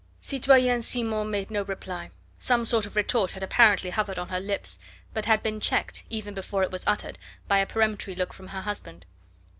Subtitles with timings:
[0.19, 2.09] Citoyenne Simon made no reply.
[2.39, 4.79] Some sort of retort had apparently hovered on her lips,
[5.13, 8.61] but had been checked, even before it was uttered, by a peremptory look from her
[8.61, 9.05] husband.